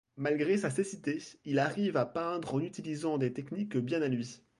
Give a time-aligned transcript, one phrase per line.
[0.17, 4.41] Malgré sa cécité, il arrive à peindre en utilisant des techniques bien à lui.